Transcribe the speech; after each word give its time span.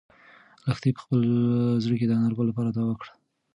لښتې 0.67 0.89
په 0.95 0.99
خپل 1.05 1.21
زړه 1.83 1.95
کې 1.99 2.05
د 2.07 2.11
انارګل 2.17 2.45
لپاره 2.47 2.69
دعا 2.75 2.85
وکړه. 2.89 3.11